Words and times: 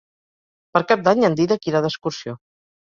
Per 0.77 0.81
Cap 0.93 1.05
d'Any 1.09 1.23
en 1.31 1.37
Dídac 1.43 1.71
irà 1.73 1.85
d'excursió. 1.87 2.39